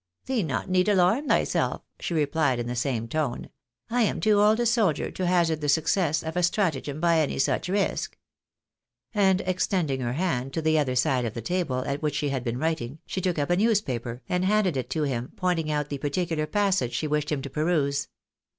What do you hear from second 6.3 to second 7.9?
a stratagem by any such